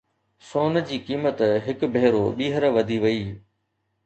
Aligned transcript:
سون 0.51 0.79
جي 0.91 0.97
قيمت 1.09 1.43
هڪ 1.67 1.85
ڀيرو 1.97 2.23
ٻيهر 2.41 2.67
وڌي 2.79 2.97
وئي 3.05 3.23